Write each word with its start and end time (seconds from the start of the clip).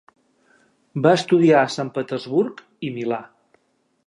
Va 1.07 1.11
estudiar 1.19 1.59
a 1.61 1.69
Sant 1.75 1.93
Petersburg 1.99 2.65
i 2.89 2.95
Milà. 2.97 3.23